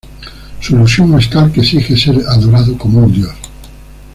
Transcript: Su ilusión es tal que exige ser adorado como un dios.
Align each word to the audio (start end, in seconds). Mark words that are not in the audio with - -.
Su 0.61 0.73
ilusión 0.73 1.13
es 1.19 1.29
tal 1.29 1.51
que 1.51 1.59
exige 1.61 1.95
ser 1.95 2.15
adorado 2.27 2.75
como 2.75 3.03
un 3.05 3.13
dios. 3.13 3.35